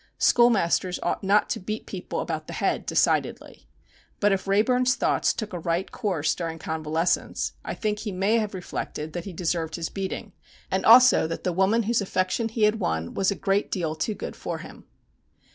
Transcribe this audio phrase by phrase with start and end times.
[0.17, 3.67] Schoolmasters ought not to beat people about the head, decidedly.
[4.19, 8.55] But if Wrayburn's thoughts took a right course during convalescence, I think he may have
[8.55, 10.33] reflected that he deserved his beating,
[10.71, 14.15] and also that the woman whose affection he had won was a great deal too
[14.15, 14.85] good for him.